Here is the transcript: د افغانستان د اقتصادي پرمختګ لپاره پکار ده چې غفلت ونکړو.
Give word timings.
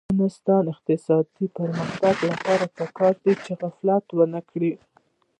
د 0.01 0.03
افغانستان 0.09 0.61
د 0.65 0.69
اقتصادي 0.75 1.45
پرمختګ 1.57 2.15
لپاره 2.31 2.65
پکار 2.77 3.13
ده 3.23 3.31
چې 3.43 3.51
غفلت 3.61 4.05
ونکړو. 4.17 4.73